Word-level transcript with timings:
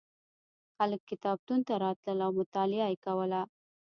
خلک 0.75 1.01
کتابتون 1.11 1.59
ته 1.67 1.73
راتلل 1.83 2.19
او 2.25 2.31
مطالعه 2.39 2.87
یې 2.91 2.97
کوله. 3.05 3.41